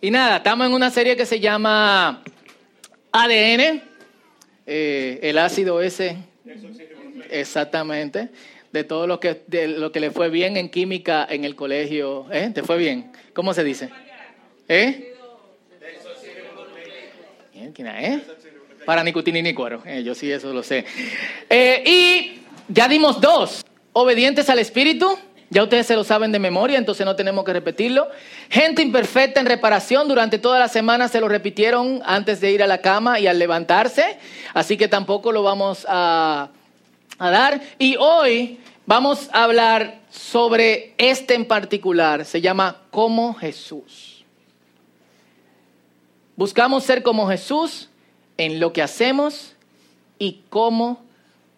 [0.00, 2.22] Y nada, estamos en una serie que se llama
[3.12, 3.82] ADN,
[4.66, 6.16] eh, el ácido ese,
[7.28, 8.30] exactamente,
[8.72, 12.26] de todo lo que, de lo que le fue bien en química en el colegio.
[12.32, 12.50] ¿Eh?
[12.54, 13.12] ¿Te fue bien?
[13.34, 13.90] ¿Cómo se dice?
[14.68, 15.14] ¿Eh?
[17.78, 18.20] ¿Eh?
[18.84, 19.82] Para nicotina y cuero.
[19.84, 20.84] Eh, yo sí eso lo sé.
[21.48, 23.64] Eh, y ya dimos dos.
[23.92, 25.18] Obedientes al Espíritu.
[25.52, 28.08] Ya ustedes se lo saben de memoria, entonces no tenemos que repetirlo.
[28.48, 32.68] Gente imperfecta en reparación, durante toda la semana se lo repitieron antes de ir a
[32.68, 34.16] la cama y al levantarse,
[34.54, 36.50] así que tampoco lo vamos a,
[37.18, 37.60] a dar.
[37.80, 44.24] Y hoy vamos a hablar sobre este en particular, se llama como Jesús.
[46.36, 47.88] Buscamos ser como Jesús
[48.36, 49.56] en lo que hacemos
[50.16, 51.02] y cómo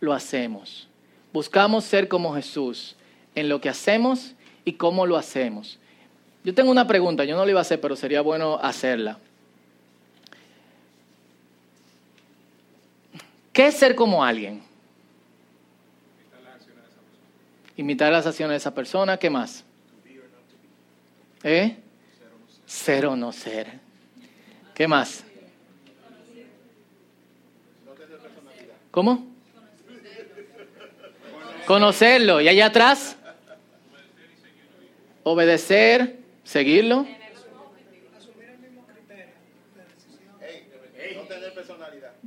[0.00, 0.88] lo hacemos.
[1.30, 2.96] Buscamos ser como Jesús
[3.34, 5.78] en lo que hacemos y cómo lo hacemos.
[6.44, 9.18] Yo tengo una pregunta, yo no la iba a hacer, pero sería bueno hacerla.
[13.52, 14.62] ¿Qué es ser como alguien?
[17.76, 19.16] Imitar las acciones de esa persona.
[19.18, 19.64] ¿Qué más?
[21.42, 21.76] ¿Eh?
[22.66, 23.80] Ser o no ser.
[24.74, 25.24] ¿Qué más?
[28.90, 29.26] ¿Cómo?
[31.66, 32.40] Conocerlo.
[32.40, 33.16] ¿Y allá atrás?
[35.24, 37.06] Obedecer, seguirlo.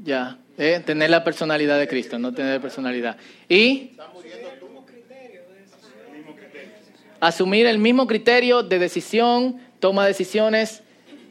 [0.03, 3.17] Ya, eh, tener la personalidad de Cristo, no tener personalidad.
[3.49, 3.91] Y
[7.19, 10.83] asumir el mismo criterio de decisión, toma decisiones,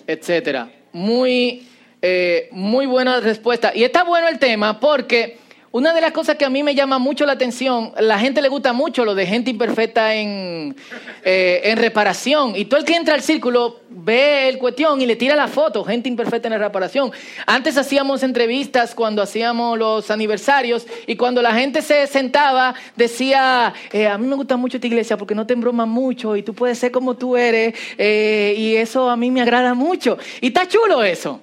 [0.07, 0.73] etcétera.
[0.93, 1.69] Muy,
[2.03, 3.73] eh, muy buena respuesta.
[3.75, 5.39] Y está bueno el tema porque
[5.75, 8.49] una de las cosas que a mí me llama mucho la atención, la gente le
[8.49, 10.77] gusta mucho lo de gente imperfecta en,
[11.25, 12.55] eh, en reparación.
[12.55, 15.83] Y todo el que entra al círculo ve el cuestión y le tira la foto,
[15.83, 17.11] gente imperfecta en reparación.
[17.45, 24.07] Antes hacíamos entrevistas cuando hacíamos los aniversarios y cuando la gente se sentaba decía, eh,
[24.07, 26.79] a mí me gusta mucho esta iglesia porque no te embroma mucho y tú puedes
[26.79, 30.19] ser como tú eres eh, y eso a mí me agrada mucho.
[30.41, 31.41] Y está chulo eso.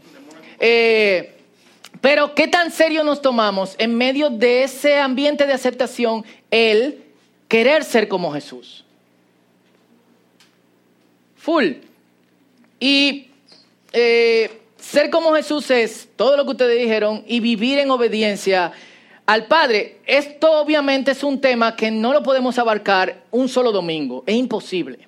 [0.57, 1.41] Eh,
[2.01, 7.03] pero ¿qué tan serio nos tomamos en medio de ese ambiente de aceptación el
[7.47, 8.84] querer ser como Jesús?
[11.38, 11.73] Full.
[12.79, 13.28] Y
[13.94, 18.72] eh, ser como Jesús es todo lo que ustedes dijeron y vivir en obediencia
[19.28, 20.00] al Padre.
[20.07, 24.23] Esto obviamente es un tema que no lo podemos abarcar un solo domingo.
[24.25, 25.07] Es imposible.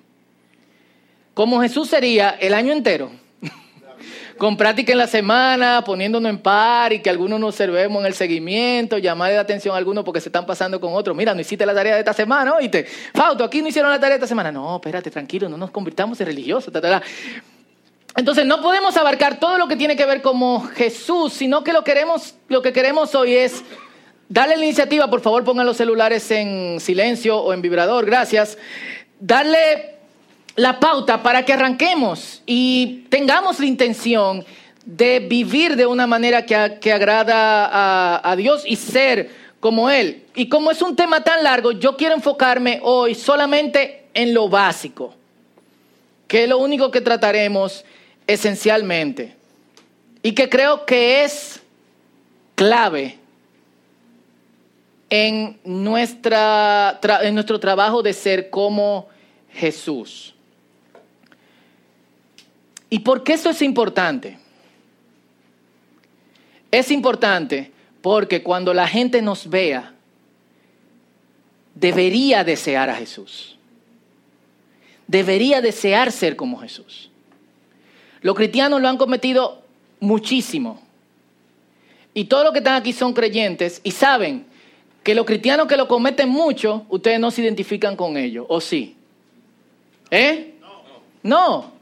[1.34, 3.23] Como Jesús sería el año entero
[4.38, 8.14] con práctica en la semana, poniéndonos en par y que algunos nos observemos en el
[8.14, 11.16] seguimiento, llamar la atención a algunos porque se están pasando con otros.
[11.16, 12.86] Mira, no hiciste la tarea de esta semana, oíste.
[13.14, 14.50] Fauto, aquí no hicieron la tarea de esta semana.
[14.50, 16.72] No, espérate, tranquilo, no nos convirtamos en religiosos.
[18.16, 21.82] Entonces no podemos abarcar todo lo que tiene que ver como Jesús, sino que lo,
[21.82, 23.64] queremos, lo que queremos hoy es
[24.28, 28.56] darle la iniciativa, por favor pongan los celulares en silencio o en vibrador, gracias.
[29.18, 29.93] Darle
[30.56, 34.44] la pauta para que arranquemos y tengamos la intención
[34.84, 40.24] de vivir de una manera que, agrada a, a Dios y ser como Él.
[40.34, 45.14] Y como es un tema tan largo, yo quiero enfocarme hoy solamente en lo básico,
[46.28, 47.84] que es lo único que trataremos
[48.26, 49.34] esencialmente
[50.22, 51.60] y que creo que es
[52.54, 53.18] clave
[55.10, 59.08] en, nuestra, en nuestro trabajo de ser como
[59.52, 60.33] Jesús.
[62.90, 64.38] ¿Y por qué eso es importante?
[66.70, 67.72] Es importante
[68.02, 69.94] porque cuando la gente nos vea,
[71.74, 73.56] debería desear a Jesús.
[75.06, 77.10] Debería desear ser como Jesús.
[78.20, 79.62] Los cristianos lo han cometido
[80.00, 80.80] muchísimo.
[82.14, 84.46] Y todos los que están aquí son creyentes y saben
[85.02, 88.96] que los cristianos que lo cometen mucho, ustedes no se identifican con ellos, ¿o sí?
[90.10, 90.54] ¿Eh?
[91.22, 91.68] No.
[91.68, 91.73] no.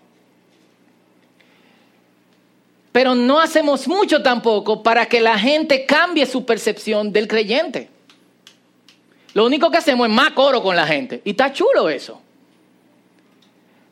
[2.92, 7.88] Pero no hacemos mucho tampoco para que la gente cambie su percepción del creyente.
[9.32, 11.22] Lo único que hacemos es más coro con la gente.
[11.24, 12.20] Y está chulo eso.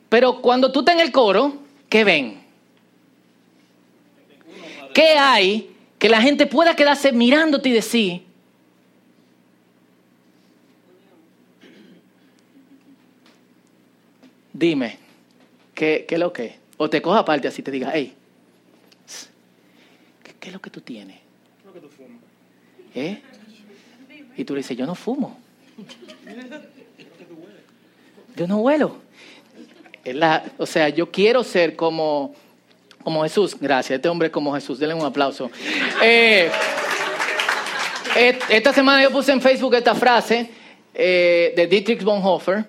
[0.07, 1.53] Pero cuando tú estás en el coro,
[1.89, 2.43] ¿qué ven?
[4.93, 8.23] ¿Qué hay que la gente pueda quedarse mirándote y decir,
[14.51, 14.97] dime,
[15.73, 16.55] ¿qué, qué es lo que?
[16.77, 18.15] O te coja aparte así te diga, hey,
[20.41, 21.17] ¿qué es lo que tú tienes?
[21.17, 22.19] ¿Qué es lo que tú fumas?
[22.93, 23.21] ¿Eh?
[24.35, 25.37] Y tú le dices, yo no fumo.
[28.35, 28.97] Yo no huelo.
[30.57, 32.33] o sea, yo quiero ser como,
[33.03, 33.97] Como Jesús, gracias.
[33.97, 34.79] Este hombre es como Jesús.
[34.79, 35.49] Denle un aplauso.
[36.01, 36.49] Eh,
[38.49, 40.49] esta semana yo puse en Facebook esta frase
[40.93, 42.65] eh, de Dietrich Bonhoeffer.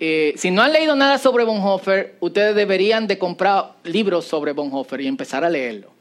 [0.00, 5.00] Eh, si no han leído nada sobre Bonhoeffer, ustedes deberían de comprar libros sobre Bonhoeffer
[5.00, 5.91] y empezar a leerlo.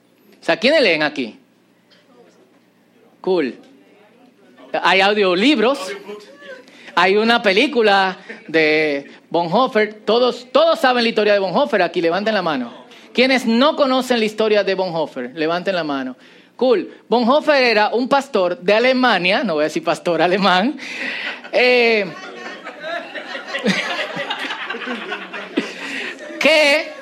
[0.41, 1.39] O sea, ¿quiénes leen aquí?
[3.21, 3.55] Cool.
[4.81, 5.79] Hay audiolibros.
[6.95, 8.17] Hay una película
[8.47, 10.01] de Bonhoeffer.
[10.05, 11.83] Todos, todos saben la historia de Bonhoeffer.
[11.83, 12.81] Aquí levanten la mano.
[13.13, 16.15] Quienes no conocen la historia de Bonhoeffer, levanten la mano.
[16.55, 16.89] Cool.
[17.09, 20.77] Bonhoeffer era un pastor de Alemania, no voy a decir pastor alemán,
[21.51, 22.05] eh,
[26.39, 27.00] que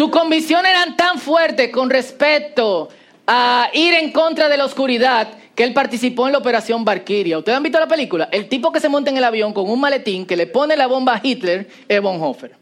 [0.00, 2.88] sus convicciones eran tan fuertes con respecto
[3.26, 7.36] a ir en contra de la oscuridad que él participó en la operación Valkyria.
[7.36, 8.26] ¿Ustedes han visto la película?
[8.32, 10.86] El tipo que se monta en el avión con un maletín que le pone la
[10.86, 12.52] bomba a Hitler es Bonhoeffer.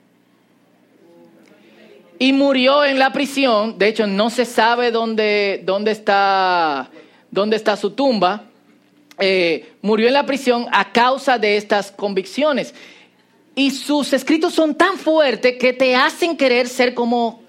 [2.19, 3.79] Y murió en la prisión.
[3.79, 6.91] De hecho, no se sabe dónde, dónde, está,
[7.31, 8.47] dónde está su tumba.
[9.21, 12.75] Eh, murió en la prisión a causa de estas convicciones.
[13.59, 17.43] Y sus escritos son tan fuertes que te hacen querer ser como,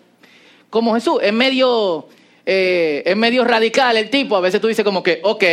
[0.71, 1.19] como Jesús.
[1.21, 2.07] Es medio,
[2.47, 4.35] eh, es medio radical el tipo.
[4.35, 5.43] A veces tú dices como que, ok,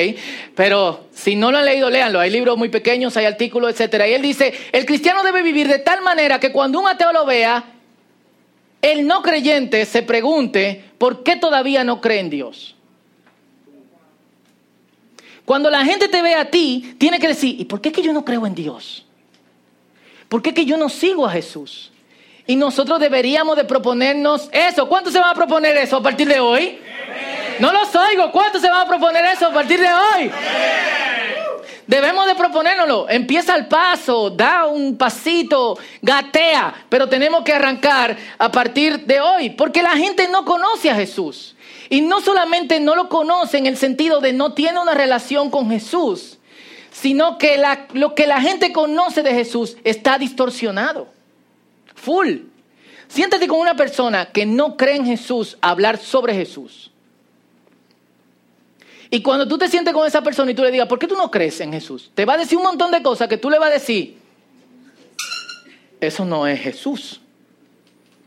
[0.54, 2.20] pero si no lo han leído, léanlo.
[2.20, 4.04] Hay libros muy pequeños, hay artículos, etc.
[4.08, 7.26] Y él dice, el cristiano debe vivir de tal manera que cuando un ateo lo
[7.26, 7.62] vea,
[8.80, 12.76] el no creyente se pregunte, ¿por qué todavía no cree en Dios?
[15.44, 18.14] Cuando la gente te ve a ti, tiene que decir, ¿y por qué que yo
[18.14, 19.02] no creo en Dios?
[20.28, 21.92] ¿Por qué que yo no sigo a Jesús?
[22.46, 24.88] Y nosotros deberíamos de proponernos eso.
[24.88, 26.78] ¿Cuántos se van a proponer eso a partir de hoy?
[27.58, 28.30] No los oigo.
[28.30, 30.30] ¿Cuántos se van a proponer eso a partir de hoy?
[31.86, 33.08] Debemos de proponérnoslo.
[33.08, 39.50] Empieza el paso, da un pasito, gatea, pero tenemos que arrancar a partir de hoy,
[39.50, 41.54] porque la gente no conoce a Jesús.
[41.88, 45.70] Y no solamente no lo conoce en el sentido de no tiene una relación con
[45.70, 46.35] Jesús,
[47.00, 47.62] sino que
[47.92, 51.08] lo que la gente conoce de Jesús está distorsionado.
[51.94, 52.38] Full.
[53.06, 56.90] Siéntate con una persona que no cree en Jesús hablar sobre Jesús.
[59.10, 61.16] Y cuando tú te sientes con esa persona y tú le digas, ¿por qué tú
[61.16, 62.10] no crees en Jesús?
[62.14, 64.16] Te va a decir un montón de cosas que tú le vas a decir,
[66.00, 67.20] eso no es Jesús.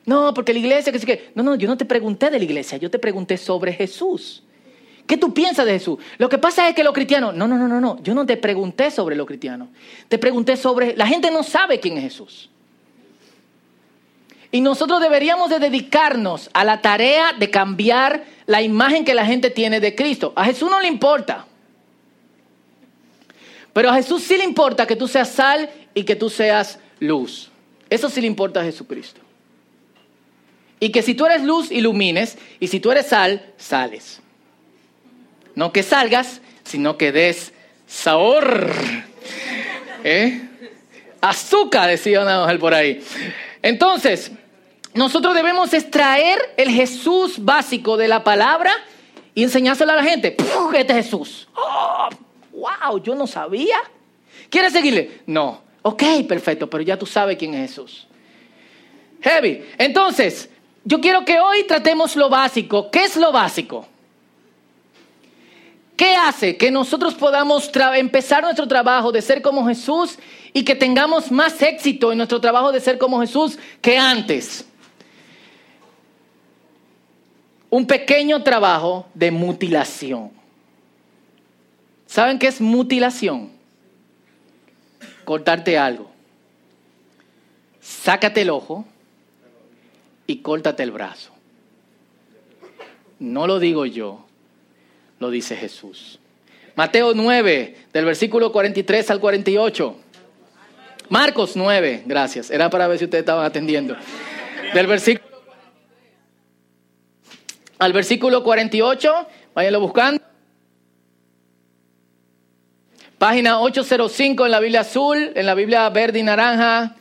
[0.06, 1.31] No, porque la iglesia, que sí que...
[1.33, 4.44] No, no, yo no te pregunté de la iglesia, yo te pregunté sobre Jesús.
[5.09, 5.97] ¿Qué tú piensas de Jesús?
[6.19, 8.38] Lo que pasa es que los cristianos, no, no, no, no, no, yo no te
[8.38, 9.69] pregunté sobre los cristianos,
[10.07, 12.51] te pregunté sobre, la gente no sabe quién es Jesús.
[14.51, 19.50] Y nosotros deberíamos de dedicarnos a la tarea de cambiar la imagen que la gente
[19.50, 20.31] tiene de Cristo.
[20.35, 21.47] A Jesús no le importa.
[23.73, 27.50] Pero a Jesús sí le importa que tú seas sal y que tú seas luz.
[27.89, 29.21] Eso sí le importa a Jesucristo.
[30.79, 32.38] Y que si tú eres luz, ilumines.
[32.59, 34.21] Y si tú eres sal, sales.
[35.59, 37.51] No que salgas, sino que des
[37.85, 38.71] sabor.
[40.06, 40.41] ¿Eh?
[41.19, 43.03] Azúcar, decía una mujer por ahí.
[43.61, 44.31] Entonces,
[44.94, 48.71] nosotros debemos extraer el Jesús básico de la palabra
[49.35, 50.38] y enseñárselo a la gente.
[50.73, 51.50] Este es Jesús.
[51.53, 52.07] Oh,
[52.53, 53.79] wow, yo no sabía.
[54.50, 55.23] ¿Quieres seguirle?
[55.25, 55.61] No.
[55.81, 58.07] Ok, perfecto, pero ya tú sabes quién es Jesús.
[59.19, 59.66] Heavy.
[59.78, 60.49] Entonces,
[60.85, 62.89] yo quiero que hoy tratemos lo básico.
[62.89, 63.89] ¿Qué es lo básico?
[65.99, 70.18] ¿Qué hace que nosotros podamos empezar nuestro trabajo de ser como Jesús
[70.53, 74.65] y que tengamos más éxito en nuestro trabajo de ser como Jesús que antes?
[77.69, 80.31] Un pequeño trabajo de mutilación.
[82.07, 83.51] ¿Saben qué es mutilación?
[85.25, 86.09] Cortarte algo.
[87.81, 88.85] Sácate el ojo
[90.27, 91.33] y córtate el brazo.
[93.19, 94.29] No lo digo yo,
[95.19, 96.19] lo dice Jesús.
[96.76, 99.95] Mateo 9, del versículo 43 al 48.
[101.09, 102.49] Marcos 9, gracias.
[102.52, 103.95] Era para ver si ustedes estaban atendiendo.
[104.73, 105.30] Del versículo
[107.80, 110.21] al versículo 48, váyanlo buscando.
[113.18, 116.95] Página 805 en la Biblia azul, en la Biblia verde y naranja.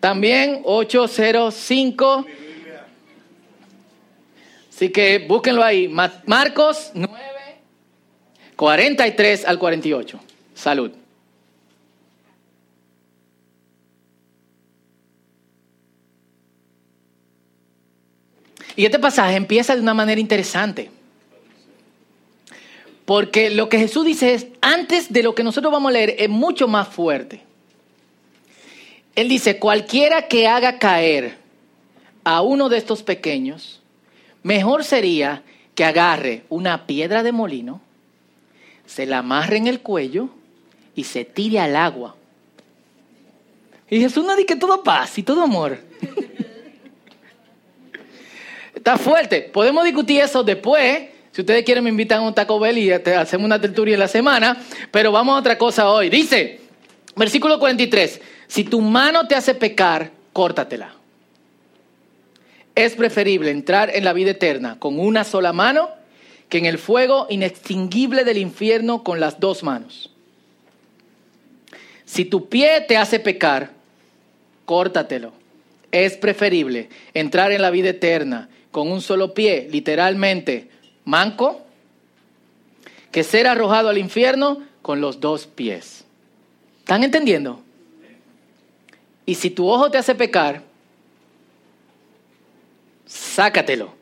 [0.00, 2.26] También 805.
[4.76, 5.88] Así que búsquenlo ahí.
[5.88, 7.10] Marcos 9,
[8.56, 10.20] 43 al 48.
[10.54, 10.92] Salud.
[18.76, 20.90] Y este pasaje empieza de una manera interesante.
[23.06, 26.28] Porque lo que Jesús dice es, antes de lo que nosotros vamos a leer, es
[26.28, 27.40] mucho más fuerte.
[29.14, 31.38] Él dice, cualquiera que haga caer
[32.24, 33.80] a uno de estos pequeños,
[34.46, 35.42] mejor sería
[35.74, 37.80] que agarre una piedra de molino,
[38.86, 40.28] se la amarre en el cuello
[40.94, 42.14] y se tire al agua.
[43.90, 45.78] Y Jesús no dice que todo paz y todo amor.
[48.74, 49.50] Está fuerte.
[49.52, 51.08] Podemos discutir eso después.
[51.32, 54.08] Si ustedes quieren me invitan a un Taco Bell y hacemos una tertulia en la
[54.08, 54.62] semana.
[54.92, 56.08] Pero vamos a otra cosa hoy.
[56.08, 56.60] Dice,
[57.16, 60.95] versículo 43, si tu mano te hace pecar, córtatela.
[62.76, 65.88] Es preferible entrar en la vida eterna con una sola mano
[66.48, 70.10] que en el fuego inextinguible del infierno con las dos manos.
[72.04, 73.70] Si tu pie te hace pecar,
[74.66, 75.32] córtatelo.
[75.90, 80.68] Es preferible entrar en la vida eterna con un solo pie, literalmente
[81.04, 81.62] manco,
[83.10, 86.04] que ser arrojado al infierno con los dos pies.
[86.80, 87.62] ¿Están entendiendo?
[89.24, 90.65] Y si tu ojo te hace pecar,
[93.06, 93.94] sácatelo.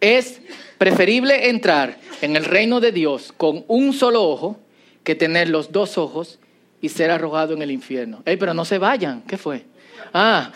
[0.00, 0.40] Es
[0.78, 4.58] preferible entrar en el reino de Dios con un solo ojo
[5.04, 6.38] que tener los dos ojos
[6.80, 8.22] y ser arrojado en el infierno.
[8.24, 9.22] Ey, pero no se vayan.
[9.22, 9.64] ¿Qué fue?
[10.12, 10.52] Ah,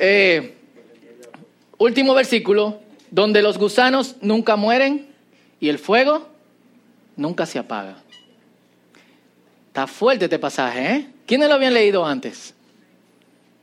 [0.00, 0.54] eh,
[1.78, 5.08] último versículo, donde los gusanos nunca mueren
[5.60, 6.28] y el fuego
[7.16, 7.96] nunca se apaga.
[9.68, 11.08] Está fuerte este pasaje, ¿eh?
[11.26, 12.54] ¿Quiénes lo habían leído antes?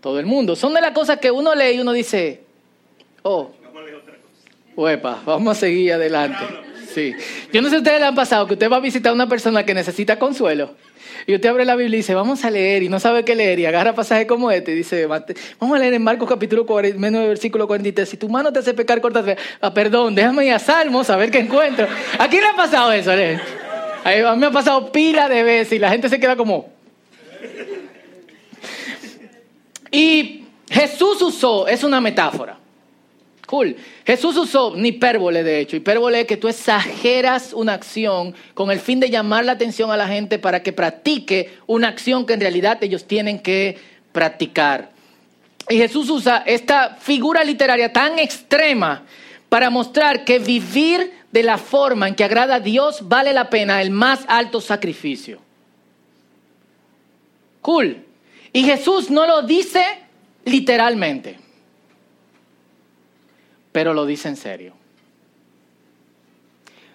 [0.02, 0.56] Todo el mundo.
[0.56, 2.45] Son de las cosas que uno lee y uno dice,
[3.26, 3.52] oh,
[4.76, 6.44] Uepa, vamos a seguir adelante.
[6.94, 7.14] Sí.
[7.52, 9.28] Yo no sé si ustedes le han pasado que usted va a visitar a una
[9.28, 10.76] persona que necesita consuelo.
[11.28, 13.58] Y usted abre la Biblia y dice, vamos a leer, y no sabe qué leer,
[13.58, 17.28] y agarra pasajes como este, y dice, vamos a leer en Marcos capítulo 40, menos
[17.28, 19.36] versículo 43, si tu mano te hace pecar, cortate.
[19.60, 21.88] Ah, perdón, déjame ir a Salmos a ver qué encuentro.
[22.20, 23.12] ¿A le ha pasado eso?
[23.12, 26.70] A mí me ha pasado pila de veces, y la gente se queda como...
[29.90, 32.60] Y Jesús usó, es una metáfora.
[33.46, 33.76] Cool.
[34.06, 35.76] Jesús usó una hipérbole, de hecho.
[35.76, 39.98] Hipérbole es que tú exageras una acción con el fin de llamar la atención a
[39.98, 43.78] la gente para que practique una acción que en realidad ellos tienen que
[44.12, 44.90] practicar.
[45.70, 49.04] Y Jesús usa esta figura literaria tan extrema
[49.48, 53.82] para mostrar que vivir de la forma en que agrada a Dios vale la pena
[53.82, 55.40] el más alto sacrificio.
[57.62, 58.04] Cool.
[58.54, 59.84] Y Jesús no lo dice
[60.46, 61.45] literalmente
[63.76, 64.74] pero lo dice en serio.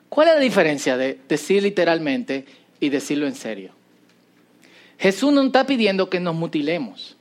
[0.09, 2.47] ¿Cuál es la diferencia de decir literalmente
[2.81, 3.73] y decirlo en serio?
[4.99, 7.19] Jesús no está pidiendo que nos mutilemos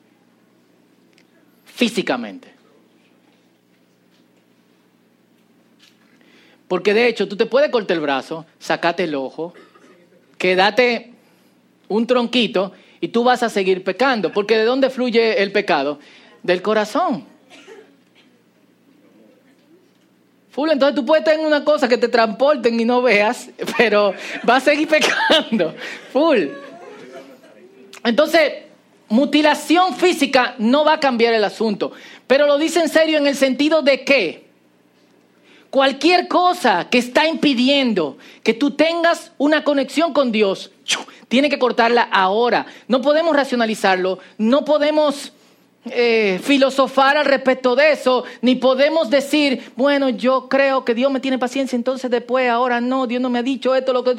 [1.66, 2.48] físicamente.
[6.70, 9.54] Porque de hecho tú te puedes cortar el brazo, sacate el ojo,
[10.38, 11.12] quédate
[11.90, 14.32] un tronquito y tú vas a seguir pecando.
[14.32, 16.00] Porque ¿de dónde fluye el pecado?
[16.44, 17.29] Del corazón.
[20.52, 24.14] Full, entonces tú puedes tener una cosa que te transporten y no veas, pero
[24.44, 25.76] vas a seguir pecando.
[26.12, 26.48] Full.
[28.04, 28.54] Entonces,
[29.10, 31.92] mutilación física no va a cambiar el asunto,
[32.28, 34.50] pero lo dice en serio en el sentido de que
[35.70, 40.72] cualquier cosa que está impidiendo que tú tengas una conexión con Dios,
[41.28, 42.66] tiene que cortarla ahora.
[42.88, 45.32] No podemos racionalizarlo, no podemos
[45.86, 51.22] eh, filosofar al respecto de eso, ni podemos decir, bueno, yo creo que Dios me
[51.22, 54.16] tiene paciencia, entonces después, ahora no, Dios no me ha dicho esto, lo que,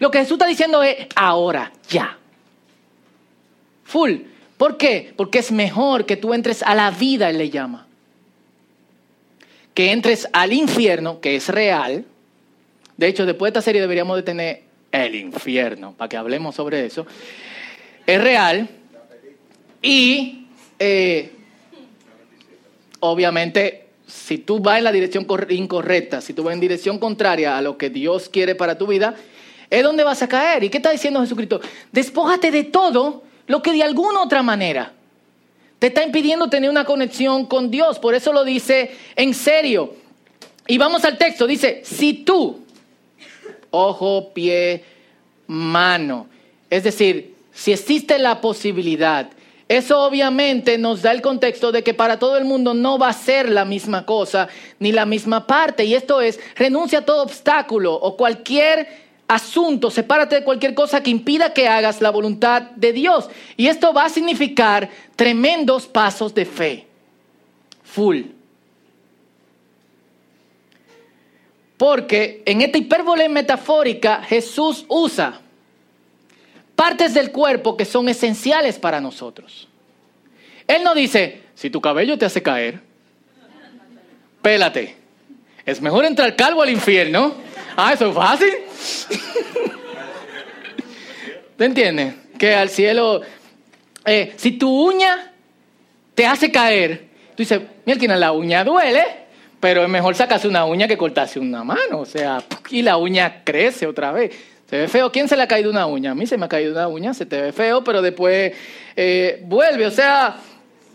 [0.00, 2.18] lo que Jesús está diciendo es, ahora, ya.
[3.84, 4.12] Full.
[4.56, 5.12] ¿Por qué?
[5.16, 7.86] Porque es mejor que tú entres a la vida, Él le llama.
[9.72, 12.04] Que entres al infierno, que es real.
[12.96, 16.86] De hecho, después de esta serie deberíamos de tener el infierno, para que hablemos sobre
[16.86, 17.06] eso.
[18.06, 18.68] Es real.
[19.82, 20.43] Y
[20.78, 21.32] eh,
[23.00, 27.62] obviamente, si tú vas en la dirección incorrecta, si tú vas en dirección contraria a
[27.62, 29.14] lo que Dios quiere para tu vida,
[29.70, 30.64] es donde vas a caer.
[30.64, 31.60] ¿Y qué está diciendo Jesucristo?
[31.92, 34.92] Despójate de todo lo que de alguna otra manera
[35.78, 37.98] te está impidiendo tener una conexión con Dios.
[37.98, 39.94] Por eso lo dice en serio.
[40.66, 41.46] Y vamos al texto.
[41.46, 42.60] Dice, si tú,
[43.70, 44.84] ojo, pie,
[45.46, 46.26] mano,
[46.70, 49.28] es decir, si existe la posibilidad
[49.68, 53.12] eso obviamente nos da el contexto de que para todo el mundo no va a
[53.14, 55.84] ser la misma cosa ni la misma parte.
[55.84, 61.10] Y esto es, renuncia a todo obstáculo o cualquier asunto, sepárate de cualquier cosa que
[61.10, 63.30] impida que hagas la voluntad de Dios.
[63.56, 66.86] Y esto va a significar tremendos pasos de fe.
[67.84, 68.22] Full.
[71.78, 75.40] Porque en esta hipérbole metafórica Jesús usa
[76.76, 79.68] partes del cuerpo que son esenciales para nosotros.
[80.66, 82.80] Él no dice, si tu cabello te hace caer,
[84.42, 84.96] pélate.
[85.64, 87.34] Es mejor entrar calvo al infierno.
[87.76, 88.52] Ah, eso es fácil.
[91.56, 92.14] ¿Te entiendes?
[92.38, 93.22] Que al cielo,
[94.04, 95.32] eh, si tu uña
[96.14, 99.04] te hace caer, tú dices, mira, la uña duele,
[99.60, 102.00] pero es mejor sacarse una uña que cortarse una mano.
[102.00, 104.34] O sea, y la uña crece otra vez.
[104.68, 105.12] Se ve feo.
[105.12, 106.12] ¿Quién se le ha caído una uña?
[106.12, 108.52] A mí se me ha caído una uña, se te ve feo, pero después
[108.96, 109.86] eh, vuelve.
[109.86, 110.36] O sea,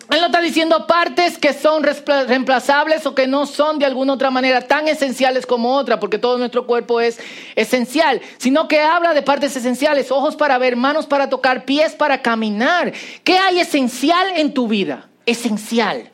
[0.09, 4.31] él no está diciendo partes que son reemplazables o que no son de alguna otra
[4.31, 7.19] manera tan esenciales como otra, porque todo nuestro cuerpo es
[7.55, 12.23] esencial, sino que habla de partes esenciales, ojos para ver, manos para tocar, pies para
[12.23, 12.91] caminar.
[13.23, 15.07] ¿Qué hay esencial en tu vida?
[15.27, 16.09] Esencial.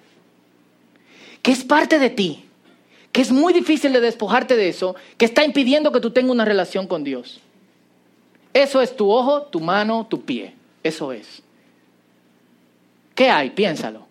[1.41, 2.44] Que es parte de ti,
[3.15, 6.43] que es muy difícil de despojarte de eso, que está impidiendo que tú tengas una
[6.43, 7.39] relación con Dios.
[8.53, 10.53] Eso es tu ojo, tu mano, tu pie.
[10.83, 11.41] Eso es.
[13.15, 13.51] ¿Qué hay?
[13.51, 14.05] Piénsalo.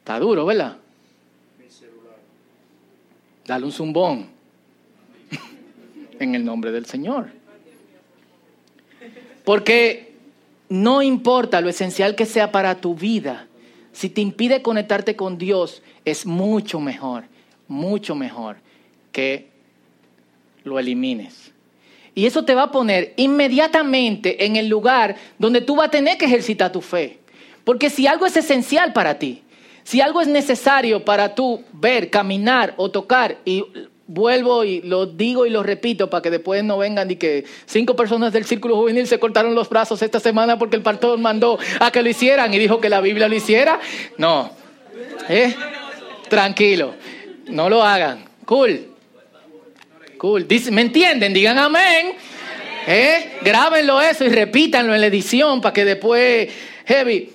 [0.00, 0.76] Está duro, ¿verdad?
[3.46, 4.28] Dale un zumbón.
[6.18, 7.30] en el nombre del Señor.
[9.46, 10.14] Porque
[10.68, 13.48] no importa lo esencial que sea para tu vida,
[13.92, 17.24] si te impide conectarte con Dios, es mucho mejor,
[17.68, 18.56] mucho mejor
[19.12, 19.48] que
[20.64, 21.52] lo elimines.
[22.14, 26.18] Y eso te va a poner inmediatamente en el lugar donde tú vas a tener
[26.18, 27.18] que ejercitar tu fe.
[27.64, 29.42] Porque si algo es esencial para ti,
[29.84, 33.64] si algo es necesario para tú ver, caminar o tocar, y
[34.10, 37.94] vuelvo y lo digo y lo repito para que después no vengan y que cinco
[37.94, 41.92] personas del círculo juvenil se cortaron los brazos esta semana porque el pastor mandó a
[41.92, 43.78] que lo hicieran y dijo que la Biblia lo hiciera.
[44.18, 44.50] No.
[45.28, 45.54] ¿Eh?
[46.28, 46.94] Tranquilo.
[47.46, 48.24] No lo hagan.
[48.44, 48.88] Cool.
[50.18, 50.46] Cool.
[50.72, 51.32] ¿Me entienden?
[51.32, 52.14] Digan amén.
[52.88, 53.38] ¿Eh?
[53.42, 56.48] Grábenlo eso y repítanlo en la edición para que después,
[56.84, 57.32] heavy.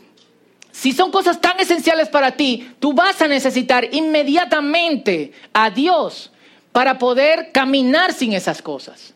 [0.74, 6.32] Si son cosas tan esenciales para ti, tú vas a necesitar inmediatamente a Dios
[6.76, 9.14] para poder caminar sin esas cosas.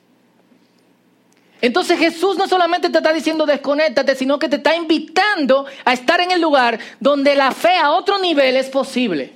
[1.59, 6.21] Entonces Jesús no solamente te está diciendo desconéctate, sino que te está invitando a estar
[6.21, 9.33] en el lugar donde la fe a otro nivel es posible.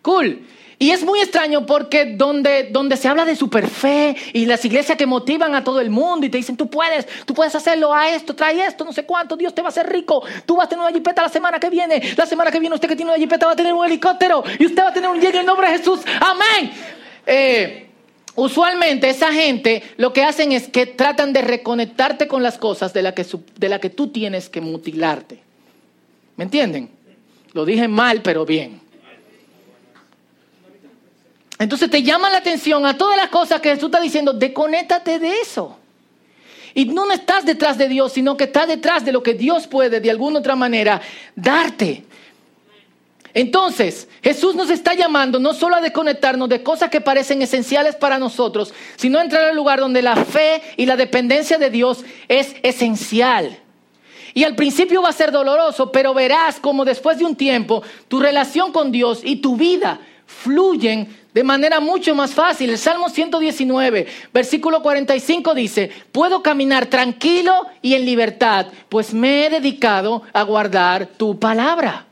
[0.00, 0.46] Cool.
[0.80, 5.06] Y es muy extraño porque donde, donde se habla de superfe y las iglesias que
[5.06, 8.36] motivan a todo el mundo y te dicen, tú puedes, tú puedes hacerlo a esto,
[8.36, 10.84] trae esto, no sé cuánto, Dios te va a hacer rico, tú vas a tener
[10.84, 13.46] una jipeta la semana que viene, la semana que viene usted que tiene una jipeta
[13.46, 15.68] va a tener un helicóptero y usted va a tener un llegue en el nombre
[15.68, 16.70] de Jesús, amén.
[17.26, 17.88] Eh,
[18.36, 23.02] usualmente esa gente lo que hacen es que tratan de reconectarte con las cosas de
[23.02, 25.40] las que, de la que tú tienes que mutilarte.
[26.36, 26.88] ¿Me entienden?
[27.52, 28.87] Lo dije mal, pero bien.
[31.58, 35.40] Entonces te llama la atención a todas las cosas que Jesús está diciendo, desconéctate de
[35.40, 35.76] eso.
[36.74, 40.00] Y no estás detrás de Dios, sino que estás detrás de lo que Dios puede
[40.00, 41.00] de alguna otra manera
[41.34, 42.04] darte.
[43.34, 48.18] Entonces, Jesús nos está llamando no solo a desconectarnos de cosas que parecen esenciales para
[48.18, 52.54] nosotros, sino a entrar al lugar donde la fe y la dependencia de Dios es
[52.62, 53.58] esencial.
[54.34, 58.20] Y al principio va a ser doloroso, pero verás como después de un tiempo tu
[58.20, 62.70] relación con Dios y tu vida fluyen de manera mucho más fácil.
[62.70, 69.50] El Salmo 119, versículo 45 dice, puedo caminar tranquilo y en libertad, pues me he
[69.50, 72.06] dedicado a guardar tu palabra.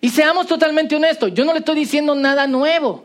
[0.00, 3.04] Y seamos totalmente honestos, yo no le estoy diciendo nada nuevo.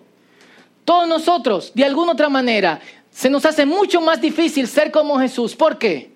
[0.85, 2.79] Todos nosotros, de alguna otra manera,
[3.11, 5.55] se nos hace mucho más difícil ser como Jesús.
[5.55, 6.11] ¿Por qué?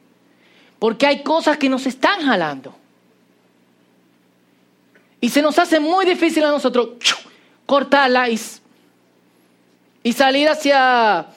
[0.78, 2.76] Porque hay cosas que nos están jalando.
[5.22, 6.90] Y se nos hace muy difícil a nosotros
[7.66, 8.40] cortarla y,
[10.04, 11.28] y salir hacia,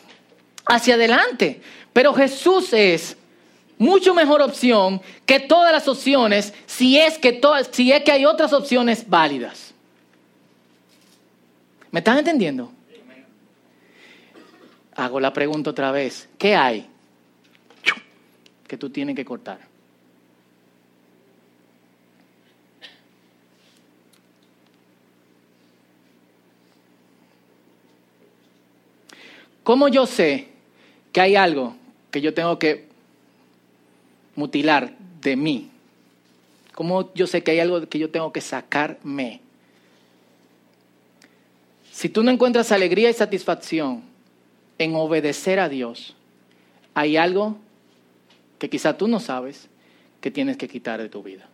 [0.64, 1.60] hacia adelante.
[1.92, 3.16] Pero Jesús es
[3.78, 8.24] mucho mejor opción que todas las opciones si es que, todas, si es que hay
[8.24, 9.74] otras opciones válidas.
[11.90, 12.72] ¿Me están entendiendo?
[14.96, 16.28] Hago la pregunta otra vez.
[16.38, 16.88] ¿Qué hay
[18.66, 19.73] que tú tienes que cortar?
[29.64, 30.48] ¿Cómo yo sé
[31.12, 31.74] que hay algo
[32.10, 32.86] que yo tengo que
[34.36, 35.70] mutilar de mí?
[36.74, 39.40] ¿Cómo yo sé que hay algo que yo tengo que sacarme?
[41.90, 44.02] Si tú no encuentras alegría y satisfacción
[44.78, 46.14] en obedecer a Dios,
[46.92, 47.56] hay algo
[48.58, 49.68] que quizá tú no sabes
[50.20, 51.48] que tienes que quitar de tu vida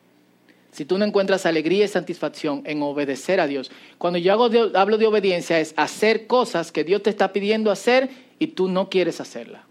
[0.72, 3.70] si tú no encuentras alegría y satisfacción en obedecer a Dios.
[3.98, 8.48] Cuando yo hablo de obediencia es hacer cosas que Dios te está pidiendo hacer y
[8.48, 9.64] tú no quieres hacerla.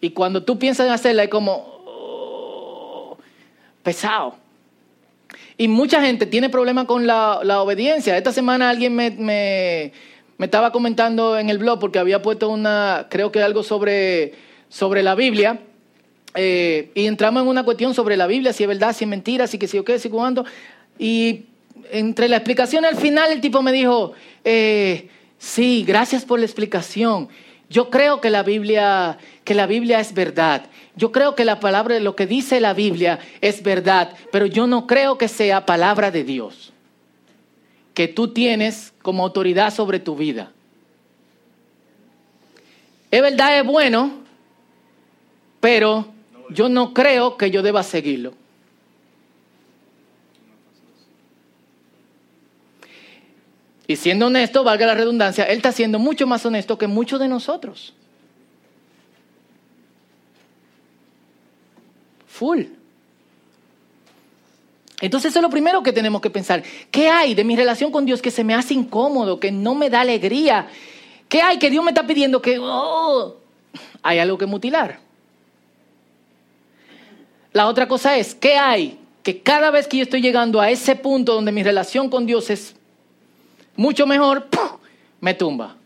[0.00, 3.18] Y cuando tú piensas en hacerla es como oh,
[3.82, 4.36] pesado.
[5.56, 8.16] Y mucha gente tiene problemas con la, obediencia.
[8.16, 9.92] Esta semana alguien me, me,
[10.38, 14.34] estaba comentando en el blog porque había puesto una, creo que algo sobre,
[14.68, 15.58] sobre la Biblia.
[16.40, 19.48] Eh, y entramos en una cuestión sobre la Biblia, si es verdad, si es mentira,
[19.48, 20.44] si que si o qué, si cuándo.
[20.96, 21.46] Y
[21.90, 24.12] entre la explicación al final el tipo me dijo,
[24.44, 27.28] eh, sí, gracias por la explicación.
[27.68, 30.66] Yo creo que la Biblia, que la Biblia es verdad.
[30.94, 34.86] Yo creo que la palabra, lo que dice la Biblia es verdad, pero yo no
[34.86, 36.72] creo que sea palabra de Dios,
[37.94, 40.52] que tú tienes como autoridad sobre tu vida.
[43.10, 44.12] Es verdad, es bueno,
[45.58, 46.06] pero
[46.50, 48.34] yo no creo que yo deba seguirlo.
[53.86, 57.28] Y siendo honesto, valga la redundancia, Él está siendo mucho más honesto que muchos de
[57.28, 57.94] nosotros.
[62.26, 62.64] Full.
[65.00, 66.62] Entonces eso es lo primero que tenemos que pensar.
[66.90, 69.88] ¿Qué hay de mi relación con Dios que se me hace incómodo, que no me
[69.88, 70.68] da alegría?
[71.28, 72.58] ¿Qué hay que Dios me está pidiendo que...
[72.60, 73.36] Oh,
[74.02, 75.07] hay algo que mutilar.
[77.52, 78.98] La otra cosa es, ¿qué hay?
[79.22, 82.50] Que cada vez que yo estoy llegando a ese punto donde mi relación con Dios
[82.50, 82.74] es
[83.76, 84.48] mucho mejor,
[85.20, 85.76] me tumba.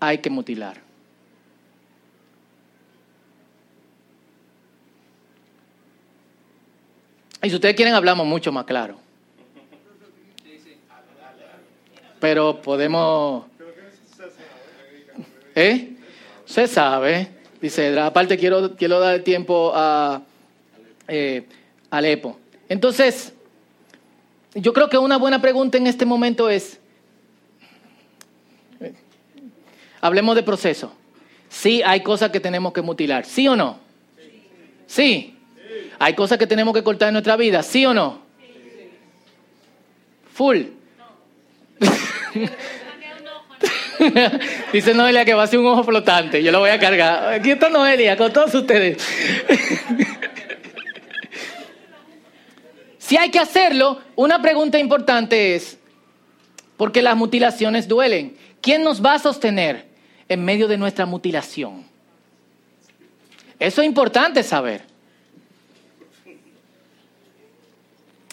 [0.00, 0.80] Hay que mutilar.
[7.42, 8.98] Y si ustedes quieren, hablamos mucho más claro.
[12.18, 13.44] Pero podemos...
[15.54, 15.96] ¿Eh?
[16.44, 17.28] Se sabe,
[17.60, 20.22] dice Aparte, quiero, quiero dar tiempo a
[21.08, 21.46] eh,
[21.90, 22.38] Alepo.
[22.68, 23.32] Entonces,
[24.54, 26.80] yo creo que una buena pregunta en este momento es,
[30.06, 30.92] Hablemos de proceso.
[31.48, 33.24] Sí, hay cosas que tenemos que mutilar.
[33.24, 33.80] ¿Sí o no?
[34.86, 35.34] Sí.
[35.98, 37.62] ¿Hay cosas que tenemos que cortar en nuestra vida?
[37.64, 38.20] ¿Sí o no?
[40.32, 40.62] Full.
[44.72, 46.40] Dice Noelia que va a ser un ojo flotante.
[46.40, 47.32] Yo lo voy a cargar.
[47.32, 48.98] Aquí está Noelia con todos ustedes.
[53.06, 55.78] si hay que hacerlo, una pregunta importante es,
[56.76, 58.36] porque las mutilaciones duelen.
[58.60, 59.86] ¿Quién nos va a sostener
[60.28, 61.84] en medio de nuestra mutilación?
[63.60, 64.82] Eso es importante saber.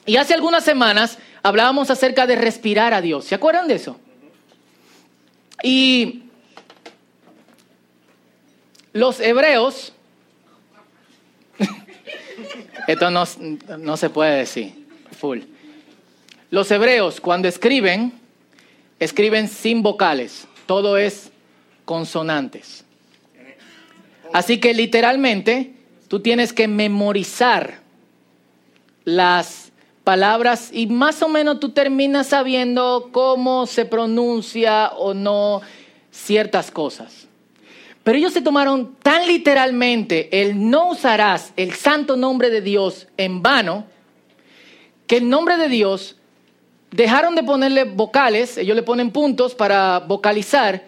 [0.07, 3.25] Y hace algunas semanas hablábamos acerca de respirar a Dios.
[3.25, 3.99] ¿Se acuerdan de eso?
[5.61, 6.23] Y
[8.91, 9.93] los hebreos,
[12.87, 13.23] esto no,
[13.79, 14.73] no, se puede decir,
[15.19, 15.39] full.
[16.49, 18.13] Los hebreos cuando escriben,
[18.99, 21.31] escriben sin vocales, todo es
[21.85, 22.85] consonantes.
[24.33, 25.73] Así que literalmente
[26.07, 27.79] tú tienes que memorizar
[29.05, 29.71] las
[30.03, 35.61] palabras y más o menos tú terminas sabiendo cómo se pronuncia o no
[36.11, 37.27] ciertas cosas.
[38.03, 43.41] Pero ellos se tomaron tan literalmente el no usarás el santo nombre de Dios en
[43.41, 43.85] vano,
[45.07, 46.17] que el nombre de Dios
[46.91, 50.83] dejaron de ponerle vocales, ellos le ponen puntos para vocalizar,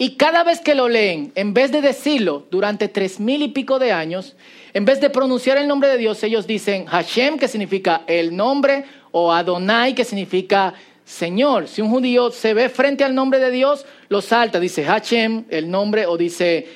[0.00, 3.80] y cada vez que lo leen, en vez de decirlo durante tres mil y pico
[3.80, 4.36] de años,
[4.72, 8.84] en vez de pronunciar el nombre de Dios, ellos dicen Hashem, que significa el nombre,
[9.10, 10.74] o Adonai, que significa
[11.08, 11.68] Señor.
[11.68, 15.70] Si un judío se ve frente al nombre de Dios, lo salta, dice Hashem, el
[15.70, 16.68] nombre, o dice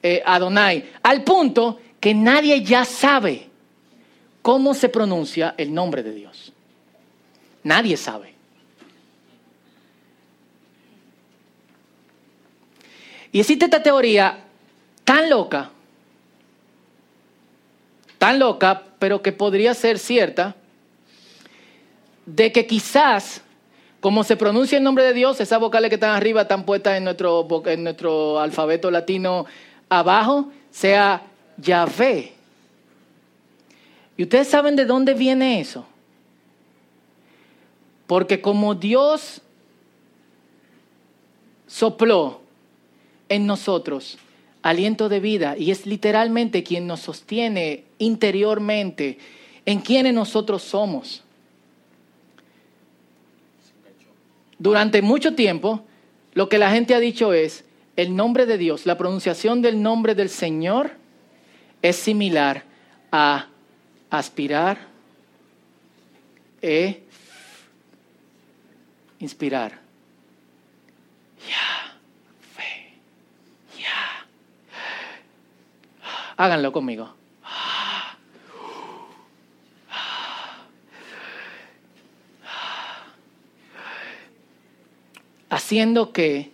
[0.00, 0.90] eh, Adonai.
[1.02, 3.48] Al punto que nadie ya sabe
[4.42, 6.52] cómo se pronuncia el nombre de Dios.
[7.64, 8.32] Nadie sabe.
[13.32, 14.44] Y existe esta teoría
[15.02, 15.72] tan loca,
[18.18, 20.54] tan loca, pero que podría ser cierta,
[22.24, 23.42] de que quizás,
[24.00, 27.04] como se pronuncia el nombre de Dios, esas vocales que están arriba están puestas en
[27.04, 29.46] nuestro, en nuestro alfabeto latino
[29.88, 31.22] abajo, sea
[31.58, 32.32] Yahvé.
[34.16, 35.86] ¿Y ustedes saben de dónde viene eso?
[38.06, 39.42] Porque como Dios
[41.66, 42.40] sopló
[43.28, 44.18] en nosotros
[44.62, 49.18] aliento de vida y es literalmente quien nos sostiene interiormente
[49.64, 51.22] en quienes nosotros somos.
[54.60, 55.86] Durante mucho tiempo,
[56.34, 57.64] lo que la gente ha dicho es,
[57.96, 60.92] el nombre de Dios, la pronunciación del nombre del Señor
[61.80, 62.64] es similar
[63.10, 63.46] a
[64.10, 64.78] aspirar
[66.60, 67.02] e
[69.18, 69.80] inspirar.
[71.48, 71.96] Ya,
[72.54, 72.92] fe,
[73.78, 74.26] ya.
[76.36, 77.19] Háganlo conmigo.
[85.50, 86.50] Haciendo que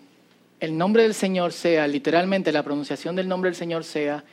[0.59, 4.25] el nombre del Señor sea, literalmente la pronunciación del nombre del Señor sea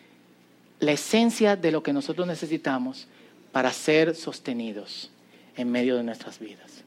[0.80, 3.08] la esencia de lo que nosotros necesitamos
[3.52, 5.12] para ser sostenidos
[5.56, 6.84] en medio de nuestras vidas.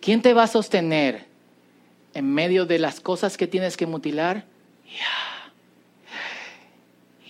[0.00, 1.24] ¿Quién te va a sostener
[2.14, 4.44] en medio de las cosas que tienes que mutilar?
[4.86, 5.52] Ya.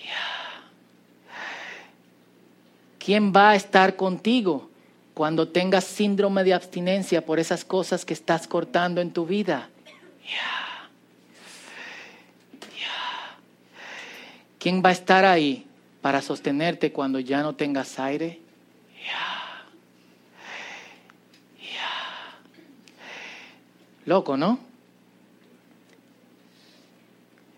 [0.04, 0.70] Ya.
[2.98, 4.70] ¿Quién va a estar contigo
[5.16, 9.70] cuando tengas síndrome de abstinencia por esas cosas que estás cortando en tu vida?
[10.22, 10.90] Ya.
[12.78, 13.38] Ya.
[14.58, 15.64] ¿Quién va a estar ahí
[16.02, 18.40] para sostenerte cuando ya no tengas aire?
[19.06, 19.64] Ya.
[24.04, 24.60] Loco, ¿no?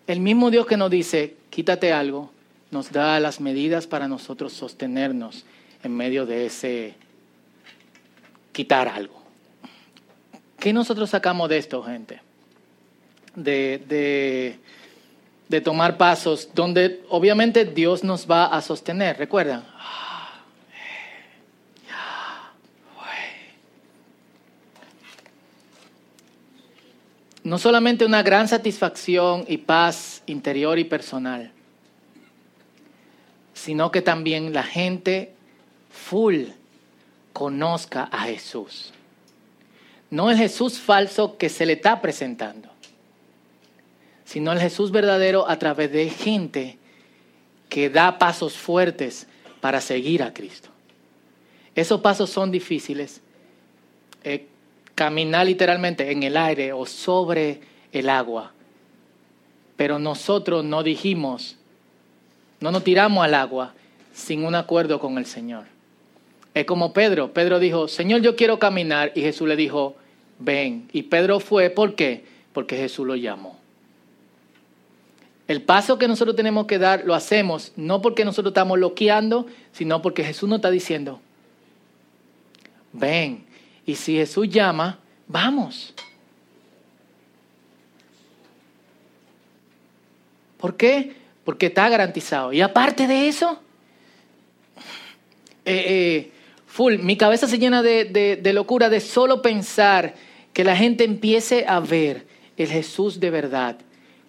[0.06, 2.30] El mismo Dios que nos dice, quítate algo,
[2.70, 5.44] nos da las medidas para nosotros sostenernos
[5.82, 6.94] en medio de ese
[8.58, 9.22] quitar algo.
[10.58, 12.20] ¿Qué nosotros sacamos de esto, gente?
[13.36, 14.58] De,
[15.48, 19.16] de, tomar pasos donde obviamente Dios nos va a sostener.
[19.16, 19.64] ¿Recuerdan?
[27.44, 31.52] No solamente una gran satisfacción y paz interior y personal,
[33.54, 35.32] sino que también la gente
[35.90, 36.46] full
[37.38, 38.92] conozca a Jesús.
[40.11, 42.68] No el Jesús falso que se le está presentando,
[44.24, 46.79] sino el Jesús verdadero a través de gente
[47.68, 49.29] que da pasos fuertes
[49.61, 50.70] para seguir a Cristo.
[51.77, 53.20] Esos pasos son difíciles.
[54.24, 54.48] Eh,
[54.96, 57.61] caminar literalmente en el aire o sobre
[57.92, 58.53] el agua.
[59.77, 61.57] Pero nosotros no dijimos,
[62.59, 63.74] no nos tiramos al agua
[64.12, 65.77] sin un acuerdo con el Señor.
[66.54, 67.32] Es como Pedro.
[67.32, 69.12] Pedro dijo, Señor, yo quiero caminar.
[69.14, 69.96] Y Jesús le dijo,
[70.38, 70.88] ven.
[70.92, 72.24] Y Pedro fue, ¿por qué?
[72.52, 73.58] Porque Jesús lo llamó.
[75.46, 80.02] El paso que nosotros tenemos que dar lo hacemos no porque nosotros estamos loqueando, sino
[80.02, 81.20] porque Jesús nos está diciendo,
[82.92, 83.46] ven.
[83.87, 85.94] Y si Jesús llama, vamos.
[90.58, 91.14] ¿Por qué?
[91.44, 92.52] Porque está garantizado.
[92.52, 93.58] Y aparte de eso,
[95.64, 96.32] eh, eh,
[96.78, 100.14] full, mi cabeza se llena de, locura de solo pensar
[100.52, 102.24] que la gente empiece a ver
[102.56, 103.78] el Jesús de verdad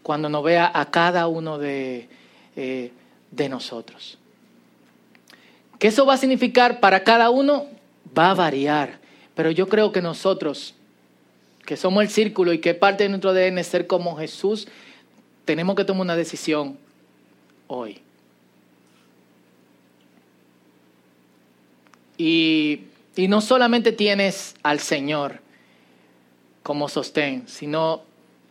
[0.01, 2.09] cuando nos vea a cada uno de,
[2.55, 2.91] eh,
[3.29, 4.17] de nosotros.
[5.77, 7.67] ¿Qué eso va a significar para cada uno?
[8.17, 8.97] Va a variar.
[9.35, 10.73] Pero yo creo que nosotros,
[11.67, 14.67] que somos el círculo y que parte de nuestro ADN es ser como Jesús,
[15.45, 16.79] tenemos que tomar una decisión
[17.67, 18.01] hoy.
[22.19, 22.81] Y,
[23.29, 25.39] no solamente tienes al Señor
[26.63, 28.03] como sostén, sino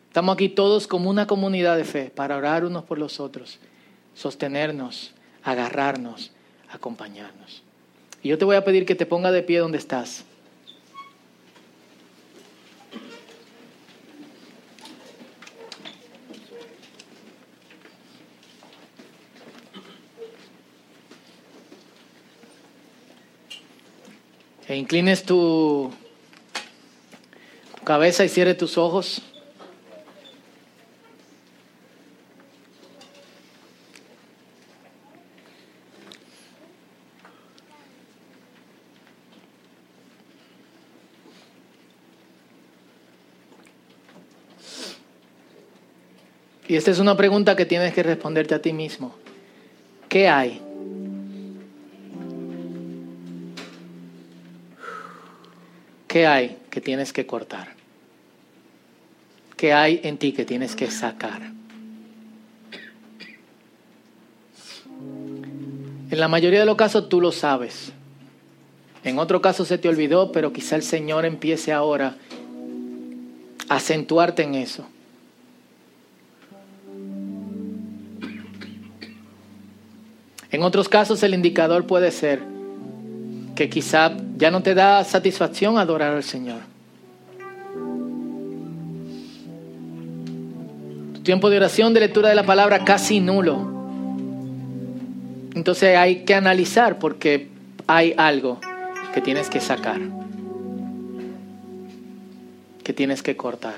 [0.08, 3.58] estamos aquí todos como una comunidad de fe para orar unos por los otros,
[4.14, 6.32] sostenernos, agarrarnos,
[6.70, 7.62] acompañarnos.
[8.22, 10.24] Y yo te voy a pedir que te ponga de pie donde estás.
[24.68, 25.90] E inclines tu,
[27.84, 29.22] cabeza y cierre tus ojos.
[46.68, 49.14] Y esta es una pregunta que tienes que responderte a ti mismo.
[50.10, 50.67] ¿Qué hay?
[56.08, 57.68] ¿Qué hay que tienes que cortar?
[59.56, 61.42] ¿Qué hay en ti que tienes que sacar?
[66.10, 67.92] En la mayoría de los casos tú lo sabes.
[69.04, 72.16] En otro caso se te olvidó, pero quizá el Señor empiece ahora
[73.68, 74.88] a acentuarte en eso.
[80.50, 82.57] En otros casos el indicador puede ser
[83.58, 86.60] que quizá ya no te da satisfacción adorar al Señor.
[91.14, 93.58] Tu tiempo de oración, de lectura de la palabra, casi nulo.
[95.56, 97.48] Entonces hay que analizar porque
[97.88, 98.60] hay algo
[99.12, 100.00] que tienes que sacar,
[102.84, 103.74] que tienes que cortar.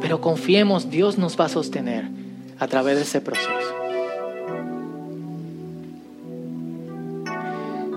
[0.00, 2.06] Pero confiemos, Dios nos va a sostener
[2.58, 3.83] a través de ese proceso.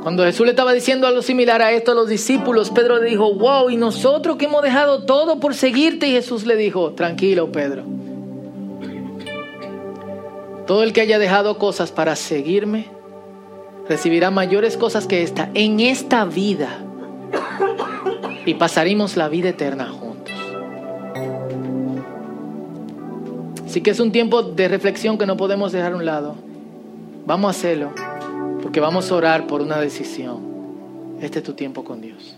[0.08, 3.34] Cuando Jesús le estaba diciendo algo similar a esto a los discípulos, Pedro le dijo,
[3.34, 7.84] wow, y nosotros que hemos dejado todo por seguirte, y Jesús le dijo, tranquilo Pedro,
[10.66, 12.88] todo el que haya dejado cosas para seguirme,
[13.90, 16.70] recibirá mayores cosas que esta en esta vida,
[18.46, 20.34] y pasaremos la vida eterna juntos.
[23.66, 26.36] Así que es un tiempo de reflexión que no podemos dejar a un lado.
[27.26, 28.07] Vamos a hacerlo.
[28.62, 31.18] Porque vamos a orar por una decisión.
[31.22, 32.37] Este es tu tiempo con Dios.